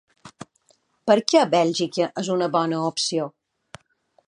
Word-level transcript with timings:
Per 1.11 1.17
què 1.33 1.43
Bèlgica 1.51 2.09
és 2.23 2.33
una 2.39 2.51
bona 2.59 2.83
opció? 2.89 3.31